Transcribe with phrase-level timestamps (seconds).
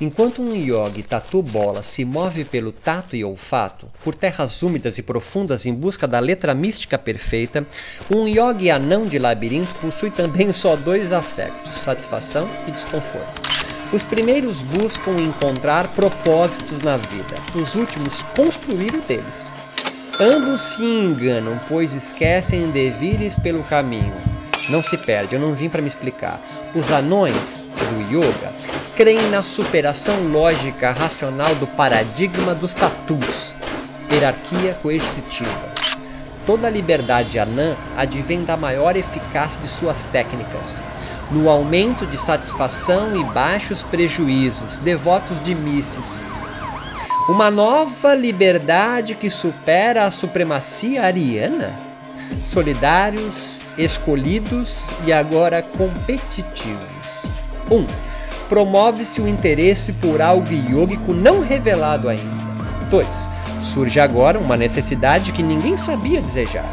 [0.00, 5.02] Enquanto um yogi tatu bola se move pelo tato e olfato, por terras úmidas e
[5.02, 7.66] profundas em busca da letra mística perfeita,
[8.10, 13.42] um yogi anão de labirinto possui também só dois afetos, satisfação e desconforto.
[13.92, 19.52] Os primeiros buscam encontrar propósitos na vida, os últimos construir o deles.
[20.18, 24.14] Ambos se enganam, pois esquecem devires pelo caminho.
[24.70, 26.40] Não se perde, eu não vim para me explicar.
[26.74, 28.52] Os anões do yoga
[28.96, 33.54] creem na superação lógica racional do paradigma dos tatus,
[34.10, 35.70] hierarquia coercitiva.
[36.46, 40.74] Toda liberdade anã advém da maior eficácia de suas técnicas,
[41.30, 46.24] no aumento de satisfação e baixos prejuízos, devotos de misses.
[47.28, 51.72] Uma nova liberdade que supera a supremacia ariana?
[52.44, 56.99] Solidários, escolhidos e agora competitivos.
[57.70, 57.76] 1.
[57.76, 57.86] Um,
[58.48, 62.40] Promove-se o interesse por algo yógico não revelado ainda.
[62.90, 63.30] 2.
[63.62, 66.68] Surge agora uma necessidade que ninguém sabia desejar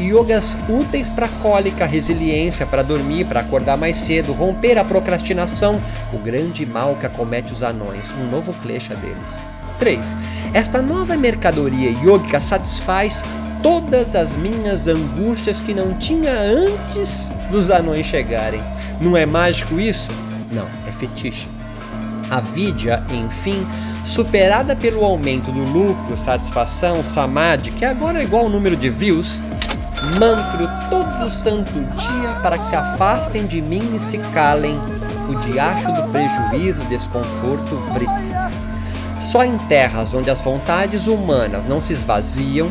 [0.00, 5.80] yogas úteis para cólica, resiliência, para dormir, para acordar mais cedo, romper a procrastinação,
[6.12, 9.42] o grande mal que acomete os anões, um novo klecha deles.
[9.78, 10.16] 3.
[10.52, 13.24] Esta nova mercadoria yogica satisfaz
[13.64, 18.62] todas as minhas angústias que não tinha antes dos anões chegarem.
[19.00, 20.10] Não é mágico isso?
[20.52, 21.48] Não, é fetiche.
[22.30, 23.66] A vidya, enfim,
[24.04, 29.42] superada pelo aumento do lucro, satisfação, samadhi, que agora é igual ao número de views,
[30.20, 34.78] mantro todo santo dia para que se afastem de mim e se calem
[35.26, 38.34] o diacho do prejuízo, desconforto, vrit.
[39.22, 42.70] Só em terras onde as vontades humanas não se esvaziam,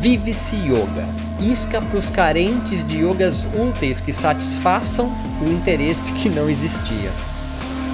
[0.00, 1.06] vive-se yoga.
[1.40, 7.10] Isca para os carentes de yogas úteis que satisfaçam o interesse que não existia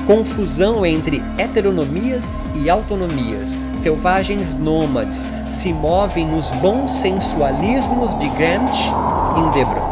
[0.06, 3.58] confusão entre heteronomias e autonomias.
[3.74, 8.90] Selvagens nômades se movem nos bons sensualismos de Gramsci
[9.36, 9.82] em Debra.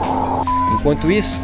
[0.78, 1.40] Enquanto isso,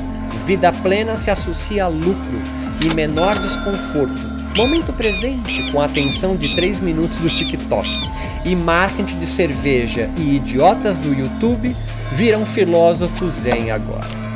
[0.47, 2.41] vida plena se associa a lucro
[2.85, 4.40] e menor desconforto.
[4.57, 7.89] Momento presente com a atenção de 3 minutos do TikTok.
[8.45, 11.77] E marketing de cerveja e idiotas do YouTube
[12.13, 14.30] viram filósofos zen agora.